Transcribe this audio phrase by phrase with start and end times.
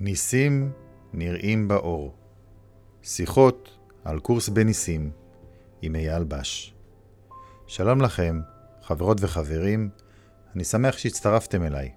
[0.00, 0.72] ניסים
[1.12, 2.14] נראים באור.
[3.02, 5.10] שיחות על קורס בניסים
[5.82, 6.74] עם אייל בש.
[7.66, 8.40] שלום לכם,
[8.82, 9.90] חברות וחברים,
[10.54, 11.90] אני שמח שהצטרפתם אליי.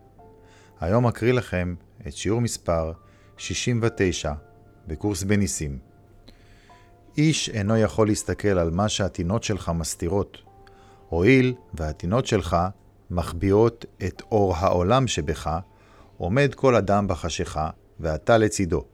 [0.79, 1.75] היום אקריא לכם
[2.07, 2.91] את שיעור מספר
[3.37, 4.33] 69
[4.87, 5.79] בקורס בניסים.
[7.17, 10.37] איש אינו יכול להסתכל על מה שהטינות שלך מסתירות,
[11.09, 12.57] הואיל והטינות שלך
[13.11, 15.59] מחביאות את אור העולם שבך,
[16.17, 17.69] עומד כל אדם בחשיכה,
[18.01, 18.85] ואתה לצידו.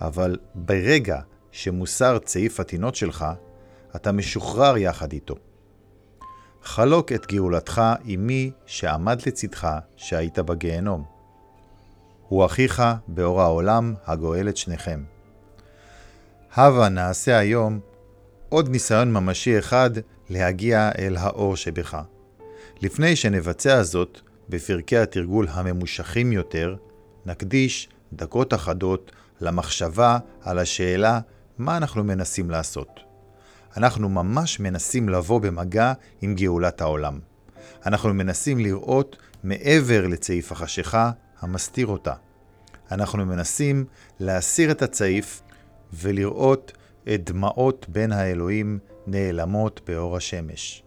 [0.00, 3.26] אבל ברגע שמוסר צעיף הטינות שלך,
[3.96, 5.34] אתה משוחרר יחד איתו.
[6.62, 11.04] חלוק את גאולתך עם מי שעמד לצדך שהיית בגיהנום.
[12.28, 15.02] הוא אחיך באור העולם הגואל את שניכם.
[16.54, 17.80] הבה נעשה היום
[18.48, 19.90] עוד ניסיון ממשי אחד
[20.30, 21.98] להגיע אל האור שבך.
[22.82, 26.76] לפני שנבצע זאת בפרקי התרגול הממושכים יותר,
[27.26, 31.20] נקדיש דקות אחדות למחשבה על השאלה
[31.58, 33.00] מה אנחנו מנסים לעשות.
[33.76, 37.18] אנחנו ממש מנסים לבוא במגע עם גאולת העולם.
[37.86, 41.10] אנחנו מנסים לראות מעבר לצעיף החשיכה
[41.40, 42.14] המסתיר אותה.
[42.90, 43.84] אנחנו מנסים
[44.20, 45.42] להסיר את הצעיף
[45.92, 46.72] ולראות
[47.14, 50.82] את דמעות בין האלוהים נעלמות באור השמש.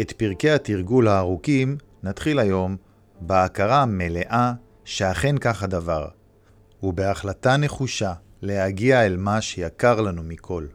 [0.00, 2.76] את פרקי התרגול הארוכים נתחיל היום
[3.20, 4.52] בהכרה המלאה
[4.88, 6.08] שאכן כך הדבר,
[6.82, 10.66] ובהחלטה נחושה להגיע אל מה שיקר לנו מכל.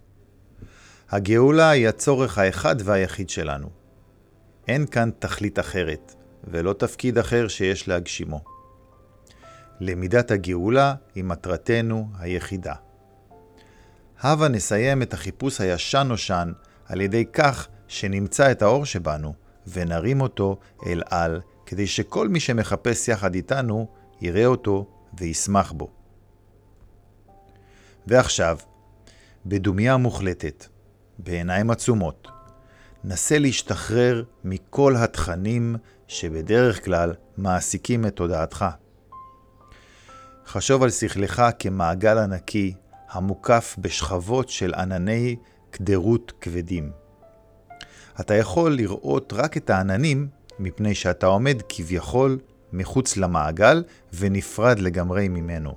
[1.09, 3.69] הגאולה היא הצורך האחד והיחיד שלנו.
[4.67, 8.43] אין כאן תכלית אחרת, ולא תפקיד אחר שיש להגשימו.
[9.79, 12.73] למידת הגאולה היא מטרתנו היחידה.
[14.21, 16.51] הבה נסיים את החיפוש הישן-נושן
[16.85, 19.33] על ידי כך שנמצא את האור שבנו
[19.67, 24.85] ונרים אותו אל על, כדי שכל מי שמחפש יחד איתנו יראה אותו
[25.19, 25.91] וישמח בו.
[28.07, 28.57] ועכשיו,
[29.45, 30.65] בדומיה מוחלטת,
[31.19, 32.27] בעיניים עצומות,
[33.03, 35.75] נסה להשתחרר מכל התכנים
[36.07, 38.65] שבדרך כלל מעסיקים את תודעתך.
[40.45, 42.73] חשוב על שכלך כמעגל ענקי
[43.09, 45.35] המוקף בשכבות של ענני
[45.69, 46.91] קדרות כבדים.
[48.19, 50.27] אתה יכול לראות רק את העננים
[50.59, 52.39] מפני שאתה עומד כביכול
[52.73, 55.75] מחוץ למעגל ונפרד לגמרי ממנו.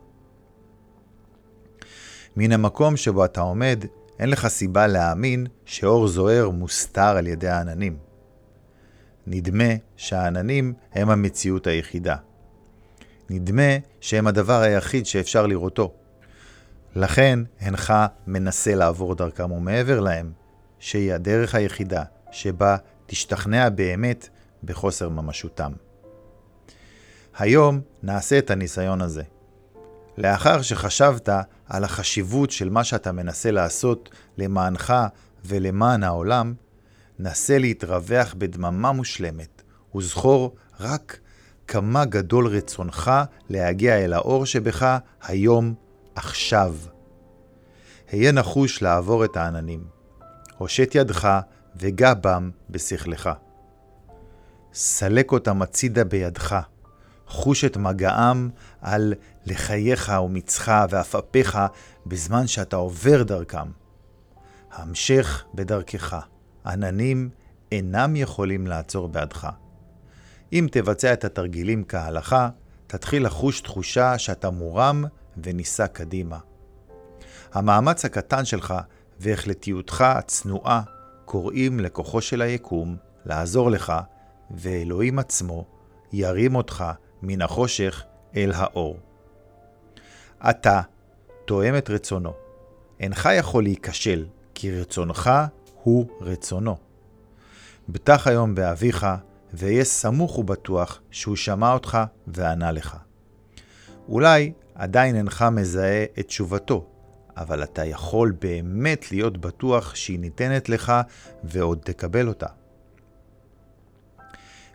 [2.36, 3.84] מן המקום שבו אתה עומד,
[4.18, 7.96] אין לך סיבה להאמין שאור זוהר מוסתר על ידי העננים.
[9.26, 12.16] נדמה שהעננים הם המציאות היחידה.
[13.30, 15.92] נדמה שהם הדבר היחיד שאפשר לראותו.
[16.96, 17.94] לכן אינך
[18.26, 20.32] מנסה לעבור דרכם ומעבר להם,
[20.78, 22.76] שהיא הדרך היחידה שבה
[23.06, 24.28] תשתכנע באמת
[24.64, 25.72] בחוסר ממשותם.
[27.38, 29.22] היום נעשה את הניסיון הזה.
[30.18, 31.28] לאחר שחשבת
[31.66, 34.94] על החשיבות של מה שאתה מנסה לעשות למענך
[35.44, 36.54] ולמען העולם,
[37.18, 39.62] נסה להתרווח בדממה מושלמת,
[39.94, 41.18] וזכור רק
[41.68, 43.10] כמה גדול רצונך
[43.48, 45.74] להגיע אל האור שבך היום,
[46.14, 46.74] עכשיו.
[48.10, 49.84] היה נחוש לעבור את העננים.
[50.58, 51.40] הושט ידך
[51.76, 53.30] וגע בם בשכלך.
[54.72, 56.60] סלק אותם הצידה בידך.
[57.26, 58.50] חוש את מגעם
[58.80, 59.14] על
[59.46, 61.58] לחייך ומצך ועפעפיך
[62.06, 63.70] בזמן שאתה עובר דרכם.
[64.72, 66.16] המשך בדרכך.
[66.66, 67.30] עננים
[67.72, 69.48] אינם יכולים לעצור בעדך.
[70.52, 72.48] אם תבצע את התרגילים כהלכה,
[72.86, 75.04] תתחיל לחוש תחושה שאתה מורם
[75.36, 76.38] ונישא קדימה.
[77.52, 78.74] המאמץ הקטן שלך
[79.20, 80.82] והחלטיותך הצנועה
[81.24, 83.92] קוראים לכוחו של היקום לעזור לך,
[84.50, 85.64] ואלוהים עצמו
[86.12, 86.84] ירים אותך
[87.22, 88.02] מן החושך
[88.36, 88.98] אל האור.
[90.50, 90.80] אתה
[91.44, 92.32] תואם את רצונו.
[93.00, 95.30] אינך יכול להיכשל, כי רצונך
[95.82, 96.76] הוא רצונו.
[97.88, 99.06] בטח היום באביך,
[99.54, 102.96] ואהיה סמוך ובטוח שהוא שמע אותך וענה לך.
[104.08, 106.86] אולי עדיין אינך מזהה את תשובתו,
[107.36, 110.92] אבל אתה יכול באמת להיות בטוח שהיא ניתנת לך
[111.44, 112.46] ועוד תקבל אותה.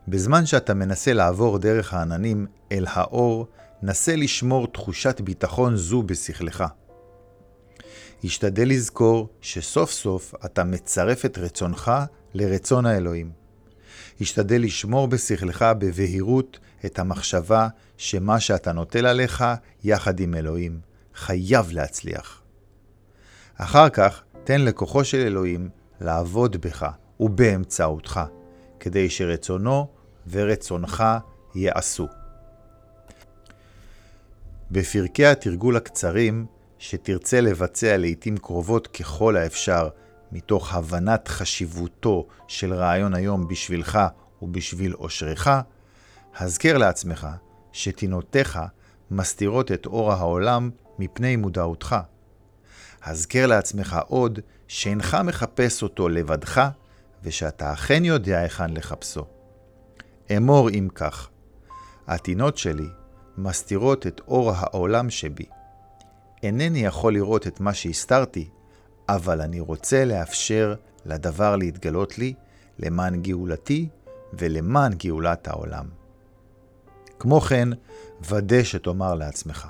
[0.08, 3.48] בזמן שאתה מנסה לעבור דרך העננים אל האור,
[3.84, 6.64] נסה לשמור תחושת ביטחון זו בשכלך.
[8.24, 11.92] השתדל לזכור שסוף סוף אתה מצרף את רצונך
[12.34, 13.32] לרצון האלוהים.
[14.22, 19.44] השתדל לשמור בשכלך בבהירות את המחשבה שמה שאתה נוטל עליך
[19.84, 20.80] יחד עם אלוהים
[21.16, 22.42] חייב להצליח.
[23.56, 25.70] אחר כך תן לכוחו של אלוהים
[26.02, 26.90] לעבוד בך
[27.20, 28.22] ובאמצעותך,
[28.82, 29.88] כדי שרצונו
[30.30, 31.04] ורצונך
[31.56, 32.08] יעשו.
[34.72, 36.46] בפרקי התרגול הקצרים,
[36.80, 39.90] שתרצה לבצע לעתים קרובות ככל האפשר,
[40.32, 44.00] מתוך הבנת חשיבותו של רעיון היום בשבילך
[44.42, 45.48] ובשביל אושרך,
[46.38, 47.28] הזכר לעצמך
[47.72, 48.60] שתינותיך
[49.12, 50.70] מסתירות את אור העולם
[51.00, 51.96] מפני מודעותך.
[53.04, 56.70] הזכר לעצמך עוד שאינך מחפש אותו לבדך,
[57.24, 59.26] ושאתה אכן יודע היכן לחפשו.
[60.38, 61.30] אמור אם כך,
[62.08, 62.88] הטינות שלי
[63.38, 65.46] מסתירות את אור העולם שבי.
[66.44, 68.50] אינני יכול לראות את מה שהסתרתי,
[69.10, 70.76] אבל אני רוצה לאפשר
[71.06, 72.34] לדבר להתגלות לי
[72.80, 73.90] למען גאולתי
[74.34, 75.86] ולמען גאולת העולם.
[77.20, 77.70] כמו כן,
[78.30, 79.68] ודא שתאמר לעצמך,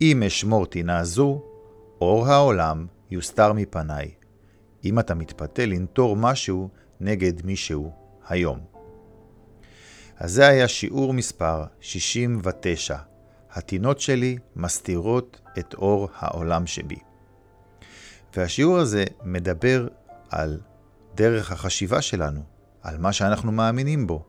[0.00, 1.42] אם אשמור טינה זו,
[2.00, 4.10] אור העולם יוסתר מפניי,
[4.84, 6.68] אם אתה מתפתה לנטור משהו
[7.00, 7.92] נגד מישהו
[8.28, 8.60] היום.
[10.16, 12.96] אז זה היה שיעור מספר 69.
[13.52, 16.98] הטינות שלי מסתירות את אור העולם שבי.
[18.36, 19.88] והשיעור הזה מדבר
[20.30, 20.60] על
[21.14, 22.40] דרך החשיבה שלנו,
[22.82, 24.24] על מה שאנחנו מאמינים בו.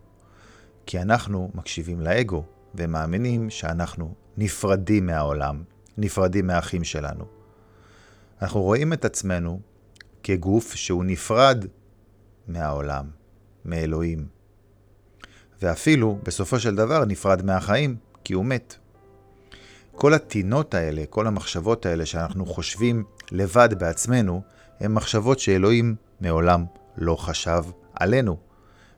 [0.85, 2.43] כי אנחנו מקשיבים לאגו
[2.75, 5.63] ומאמינים שאנחנו נפרדים מהעולם,
[5.97, 7.25] נפרדים מהאחים שלנו.
[8.41, 9.59] אנחנו רואים את עצמנו
[10.29, 11.65] כגוף שהוא נפרד
[12.47, 13.05] מהעולם,
[13.65, 14.27] מאלוהים.
[15.61, 18.75] ואפילו, בסופו של דבר, נפרד מהחיים, כי הוא מת.
[19.91, 24.41] כל הטינות האלה, כל המחשבות האלה שאנחנו חושבים לבד בעצמנו,
[24.79, 26.65] הן מחשבות שאלוהים מעולם
[26.97, 28.37] לא חשב עלינו.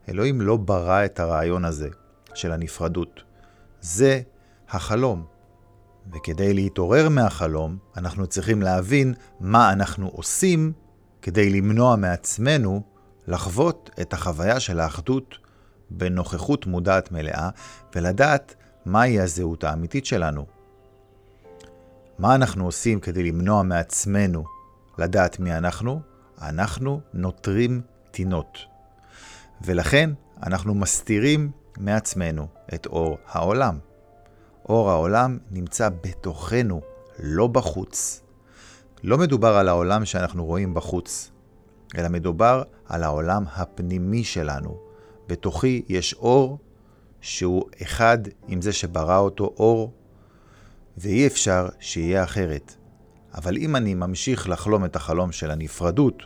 [0.09, 1.89] אלוהים לא ברא את הרעיון הזה
[2.33, 3.23] של הנפרדות.
[3.81, 4.21] זה
[4.69, 5.25] החלום.
[6.13, 10.73] וכדי להתעורר מהחלום, אנחנו צריכים להבין מה אנחנו עושים
[11.21, 12.81] כדי למנוע מעצמנו
[13.27, 15.37] לחוות את החוויה של האחדות
[15.89, 17.49] בנוכחות מודעת מלאה,
[17.95, 20.45] ולדעת מהי הזהות האמיתית שלנו.
[22.19, 24.43] מה אנחנו עושים כדי למנוע מעצמנו
[24.97, 26.01] לדעת מי אנחנו?
[26.41, 27.81] אנחנו נותרים
[28.11, 28.57] טינות.
[29.61, 30.09] ולכן
[30.43, 33.79] אנחנו מסתירים מעצמנו את אור העולם.
[34.69, 36.81] אור העולם נמצא בתוכנו,
[37.19, 38.21] לא בחוץ.
[39.03, 41.31] לא מדובר על העולם שאנחנו רואים בחוץ,
[41.97, 44.77] אלא מדובר על העולם הפנימי שלנו.
[45.27, 46.57] בתוכי יש אור
[47.21, 48.17] שהוא אחד
[48.47, 49.93] עם זה שברא אותו אור,
[50.97, 52.75] ואי אפשר שיהיה אחרת.
[53.33, 56.23] אבל אם אני ממשיך לחלום את החלום של הנפרדות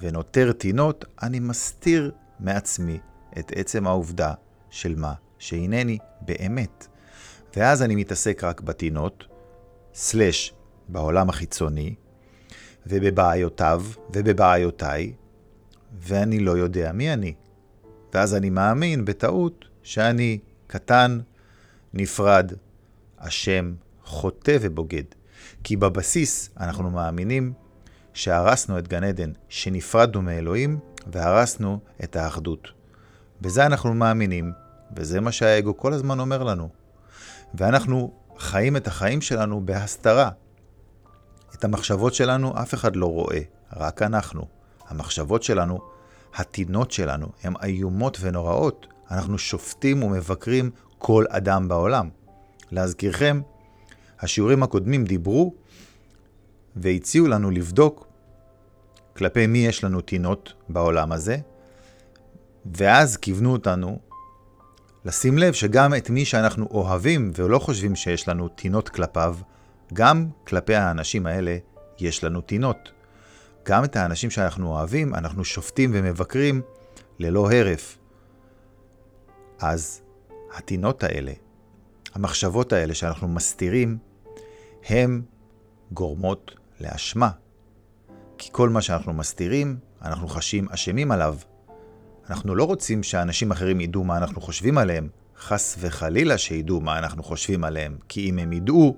[0.00, 2.10] ונותר טינות, אני מסתיר
[2.40, 2.98] מעצמי
[3.38, 4.34] את עצם העובדה
[4.70, 6.86] של מה שהנני באמת.
[7.56, 9.24] ואז אני מתעסק רק בטינות,
[9.94, 10.54] סלש
[10.88, 11.94] בעולם החיצוני,
[12.86, 13.84] ובבעיותיו
[14.14, 15.12] ובבעיותיי,
[16.00, 17.34] ואני לא יודע מי אני.
[18.14, 21.20] ואז אני מאמין בטעות שאני קטן,
[21.94, 22.52] נפרד,
[23.16, 23.72] אשם,
[24.04, 25.04] חוטא ובוגד.
[25.64, 27.52] כי בבסיס אנחנו מאמינים
[28.14, 32.68] שהרסנו את גן עדן, שנפרדנו מאלוהים והרסנו את האחדות.
[33.40, 34.52] בזה אנחנו מאמינים,
[34.96, 36.68] וזה מה שהאגו כל הזמן אומר לנו.
[37.54, 40.30] ואנחנו חיים את החיים שלנו בהסתרה.
[41.54, 43.40] את המחשבות שלנו אף אחד לא רואה,
[43.76, 44.46] רק אנחנו.
[44.88, 45.80] המחשבות שלנו,
[46.34, 48.86] הטינות שלנו, הן איומות ונוראות.
[49.10, 52.08] אנחנו שופטים ומבקרים כל אדם בעולם.
[52.70, 53.40] להזכירכם,
[54.20, 55.54] השיעורים הקודמים דיברו
[56.76, 58.06] והציעו לנו לבדוק
[59.16, 61.36] כלפי מי יש לנו טינות בעולם הזה,
[62.74, 63.98] ואז כיוונו אותנו
[65.04, 69.36] לשים לב שגם את מי שאנחנו אוהבים ולא חושבים שיש לנו טינות כלפיו,
[69.92, 71.56] גם כלפי האנשים האלה
[71.98, 72.92] יש לנו טינות.
[73.64, 76.62] גם את האנשים שאנחנו אוהבים, אנחנו שופטים ומבקרים
[77.18, 77.98] ללא הרף.
[79.58, 80.02] אז
[80.54, 81.32] הטינות האלה,
[82.14, 83.98] המחשבות האלה שאנחנו מסתירים,
[84.88, 85.22] הן
[85.92, 87.30] גורמות לאשמה.
[88.38, 91.36] כי כל מה שאנחנו מסתירים, אנחנו חשים אשמים עליו.
[92.30, 95.08] אנחנו לא רוצים שאנשים אחרים ידעו מה אנחנו חושבים עליהם,
[95.38, 98.96] חס וחלילה שידעו מה אנחנו חושבים עליהם, כי אם הם ידעו,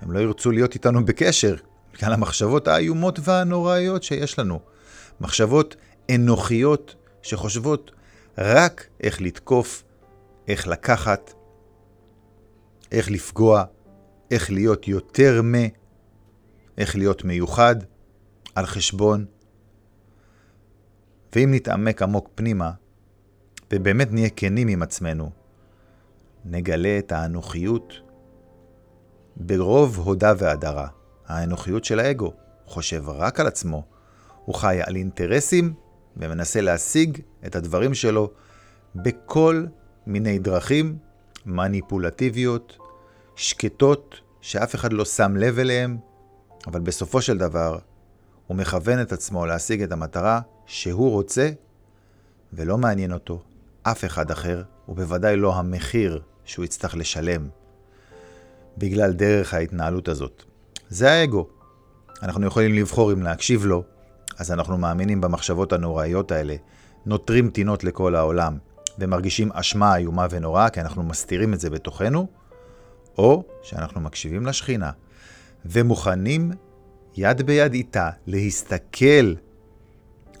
[0.00, 1.56] הם לא ירצו להיות איתנו בקשר,
[1.94, 4.60] בגלל המחשבות האיומות והנוראיות שיש לנו.
[5.20, 5.76] מחשבות
[6.14, 7.90] אנוכיות שחושבות
[8.38, 9.84] רק איך לתקוף,
[10.48, 11.32] איך לקחת,
[12.92, 13.64] איך לפגוע,
[14.30, 15.54] איך להיות יותר מ,
[16.78, 17.76] איך להיות מיוחד,
[18.54, 19.24] על חשבון.
[21.34, 22.70] ואם נתעמק עמוק פנימה,
[23.72, 25.30] ובאמת נהיה כנים עם עצמנו,
[26.44, 28.07] נגלה את האנוכיות
[29.40, 30.88] ברוב הודה והדרה.
[31.26, 32.32] האנוכיות של האגו
[32.66, 33.84] חושב רק על עצמו,
[34.44, 35.74] הוא חי על אינטרסים
[36.16, 38.30] ומנסה להשיג את הדברים שלו
[38.94, 39.64] בכל
[40.06, 40.98] מיני דרכים
[41.46, 42.78] מניפולטיביות,
[43.36, 45.98] שקטות, שאף אחד לא שם לב אליהם,
[46.66, 47.78] אבל בסופו של דבר
[48.46, 51.50] הוא מכוון את עצמו להשיג את המטרה שהוא רוצה,
[52.52, 53.42] ולא מעניין אותו
[53.82, 57.48] אף אחד אחר, ובוודאי לא המחיר שהוא יצטרך לשלם
[58.78, 60.44] בגלל דרך ההתנהלות הזאת.
[60.88, 61.46] זה האגו.
[62.22, 63.84] אנחנו יכולים לבחור אם להקשיב לו,
[64.38, 66.56] אז אנחנו מאמינים במחשבות הנוראיות האלה,
[67.06, 68.58] נותרים טינות לכל העולם,
[68.98, 72.26] ומרגישים אשמה איומה ונוראה, כי אנחנו מסתירים את זה בתוכנו,
[73.18, 74.90] או שאנחנו מקשיבים לשכינה,
[75.66, 76.52] ומוכנים
[77.16, 79.34] יד ביד איתה להסתכל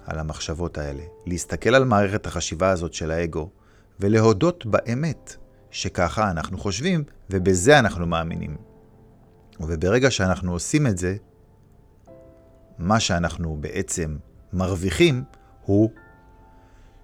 [0.06, 3.50] על המחשבות האלה, להסתכל על מערכת החשיבה הזאת של האגו,
[4.00, 5.36] ולהודות באמת
[5.70, 8.56] שככה אנחנו חושבים, ובזה אנחנו מאמינים.
[9.60, 11.16] וברגע שאנחנו עושים את זה,
[12.78, 14.16] מה שאנחנו בעצם
[14.52, 15.24] מרוויחים
[15.62, 15.90] הוא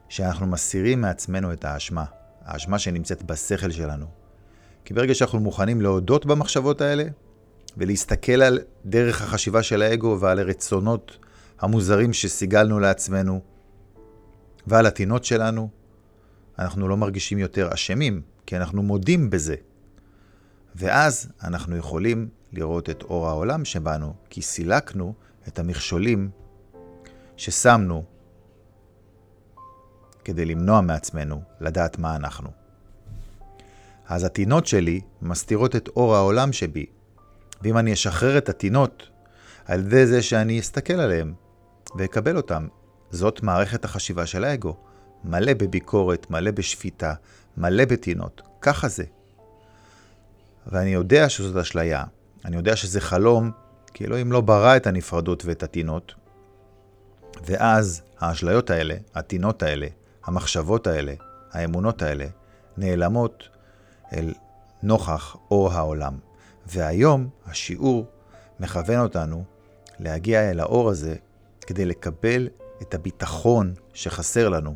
[0.08, 2.04] שאנחנו מסירים מעצמנו את האשמה,
[2.44, 4.06] האשמה שנמצאת בשכל שלנו.
[4.84, 7.04] כי ברגע שאנחנו מוכנים להודות במחשבות האלה,
[7.76, 11.18] ולהסתכל על דרך החשיבה של האגו ועל הרצונות
[11.60, 13.40] המוזרים שסיגלנו לעצמנו,
[14.66, 15.68] ועל הטינות שלנו,
[16.58, 19.54] אנחנו לא מרגישים יותר אשמים, כי אנחנו מודים בזה.
[20.74, 25.14] ואז אנחנו יכולים לראות את אור העולם שבנו, כי סילקנו
[25.48, 26.30] את המכשולים
[27.36, 28.04] ששמנו
[30.24, 32.50] כדי למנוע מעצמנו לדעת מה אנחנו.
[34.08, 36.86] אז הטינות שלי מסתירות את אור העולם שבי,
[37.62, 39.08] ואם אני אשחרר את הטינות
[39.64, 41.34] על ידי זה שאני אסתכל עליהן
[41.96, 42.66] ואקבל אותן,
[43.10, 44.76] זאת מערכת החשיבה של האגו.
[45.24, 47.14] מלא בביקורת, מלא בשפיטה,
[47.56, 48.42] מלא בטינות.
[48.60, 49.04] ככה זה.
[50.66, 52.04] ואני יודע שזאת אשליה.
[52.44, 53.50] אני יודע שזה חלום,
[53.94, 56.14] כי אלוהים לא ברא את הנפרדות ואת הטינות.
[57.46, 59.86] ואז האשליות האלה, הטינות האלה,
[60.24, 61.14] המחשבות האלה,
[61.52, 62.26] האמונות האלה,
[62.76, 63.48] נעלמות
[64.12, 64.34] אל
[64.82, 66.18] נוכח אור העולם.
[66.66, 68.06] והיום השיעור
[68.60, 69.44] מכוון אותנו
[69.98, 71.14] להגיע אל האור הזה
[71.66, 72.48] כדי לקבל
[72.82, 74.74] את הביטחון שחסר לנו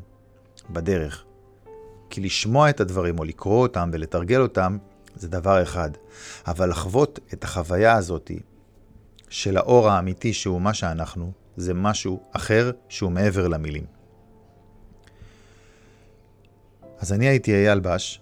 [0.71, 1.25] בדרך.
[2.11, 4.79] כי לשמוע את הדברים או לקרוא אותם ולתרגל אותם
[5.17, 5.91] זה דבר אחד,
[6.47, 8.31] אבל לחוות את החוויה הזאת
[9.29, 13.85] של האור האמיתי שהוא מה שאנחנו, זה משהו אחר שהוא מעבר למילים.
[16.99, 18.21] אז אני הייתי אייל בש,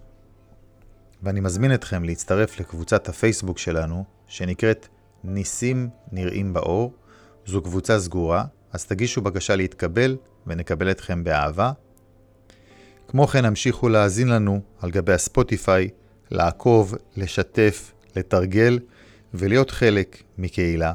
[1.22, 4.88] ואני מזמין אתכם להצטרף לקבוצת הפייסבוק שלנו, שנקראת
[5.24, 6.92] ניסים נראים באור.
[7.46, 10.16] זו קבוצה סגורה, אז תגישו בקשה להתקבל
[10.46, 11.72] ונקבל אתכם באהבה.
[13.08, 15.88] כמו כן המשיכו להאזין לנו על גבי הספוטיפיי,
[16.30, 18.78] לעקוב, לשתף, לתרגל
[19.34, 20.92] ולהיות חלק מקהילה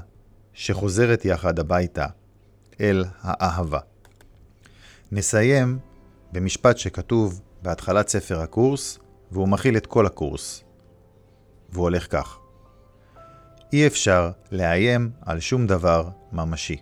[0.54, 2.06] שחוזרת יחד הביתה
[2.82, 3.80] אל האהבה.
[5.12, 5.80] נסיים
[6.32, 9.00] במשפט שכתוב בהתחלת ספר הקורס,
[9.32, 10.64] והוא מכיל את כל הקורס.
[11.70, 12.38] והוא הולך כך:
[13.74, 16.78] אי אפשר לאיים על שום דבר ממשי.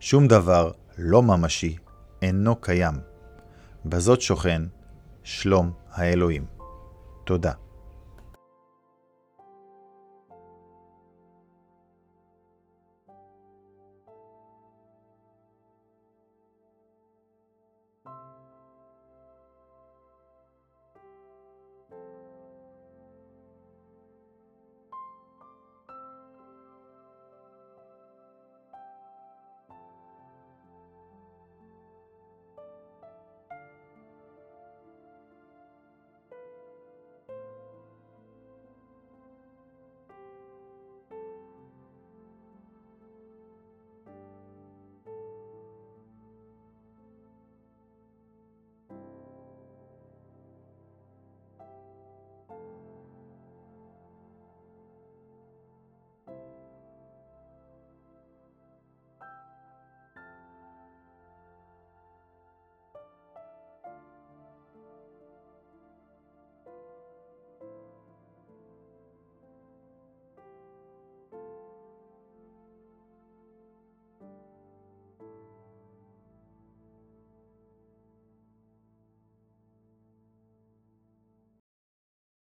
[0.00, 1.76] שום דבר לא ממשי
[2.22, 2.94] אינו קיים.
[3.88, 4.62] בזאת שוכן
[5.22, 6.44] שלום האלוהים.
[7.24, 7.52] תודה.